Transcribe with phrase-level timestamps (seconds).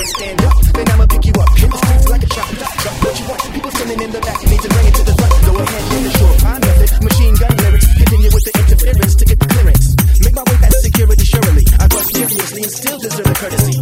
[0.00, 1.48] can't stand up, then I'ma pick you up.
[1.60, 3.04] In the streets like a chop drop.
[3.04, 3.40] What you want?
[3.52, 5.32] People standing in the back, need to bring it to the front.
[5.44, 7.04] Go ahead, hit the short pine method.
[7.04, 9.86] Machine gun lyrics, continue with the interference to get the clearance.
[10.24, 11.64] Make my way past security surely.
[11.78, 13.79] I bust furiously and still deserve a courtesy.